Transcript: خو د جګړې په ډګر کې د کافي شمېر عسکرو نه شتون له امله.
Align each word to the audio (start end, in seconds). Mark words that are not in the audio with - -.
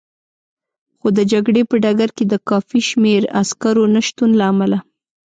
خو 0.99 1.07
د 1.17 1.19
جګړې 1.31 1.61
په 1.69 1.75
ډګر 1.83 2.09
کې 2.17 2.23
د 2.27 2.33
کافي 2.49 2.79
شمېر 2.89 3.21
عسکرو 3.41 3.83
نه 3.93 4.01
شتون 4.07 4.29
له 4.39 4.45
امله. 4.53 4.77